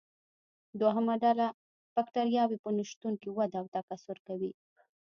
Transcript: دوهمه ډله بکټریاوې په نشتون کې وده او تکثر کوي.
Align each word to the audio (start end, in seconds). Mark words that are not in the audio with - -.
دوهمه 0.79 1.15
ډله 1.23 1.47
بکټریاوې 1.95 2.57
په 2.63 2.69
نشتون 2.77 3.13
کې 3.21 3.29
وده 3.37 3.57
او 3.61 3.65
تکثر 3.75 4.17
کوي. 4.27 4.51